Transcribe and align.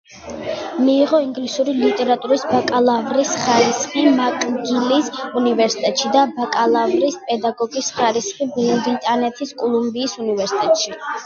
მიიღო 0.85 1.17
ინგლისური 1.25 1.75
ლიტერატურის 1.81 2.45
ბაკალავრის 2.53 3.33
ხარისხი 3.43 4.07
მაკგილის 4.21 5.13
უნივერსიტეტში 5.43 6.13
და 6.17 6.25
ბაკალავრის 6.41 7.21
პედაგოგის 7.29 7.93
ხარისხი 8.01 8.51
ბრიტანეთის 8.59 9.55
კოლუმბიის 9.63 10.21
უნივერსიტეტში. 10.27 11.01